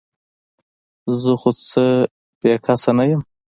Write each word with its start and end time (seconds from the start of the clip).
زه 1.21 1.31
خو 1.41 1.51
څه 1.69 1.85
بې 2.39 2.53
کسه 2.65 2.91
نه 2.97 3.03
یم؟ 3.09 3.21